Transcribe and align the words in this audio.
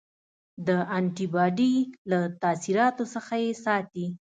د 0.67 0.69
انټي 0.97 1.25
باډي 1.33 1.73
له 2.09 2.19
تاثیراتو 2.41 3.03
څخه 3.13 3.33
یې 3.43 3.51
ساتي. 3.65 4.05